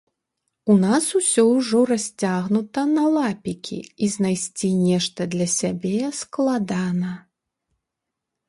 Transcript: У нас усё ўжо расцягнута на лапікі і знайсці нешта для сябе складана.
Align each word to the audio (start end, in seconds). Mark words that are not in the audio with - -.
У 0.73 0.77
нас 0.83 1.09
усё 1.19 1.43
ўжо 1.49 1.81
расцягнута 1.91 2.85
на 2.95 3.03
лапікі 3.17 3.77
і 4.07 4.11
знайсці 4.15 4.73
нешта 4.87 5.21
для 5.37 5.47
сябе 5.59 6.01
складана. 6.25 7.13